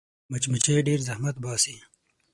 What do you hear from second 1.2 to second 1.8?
باسي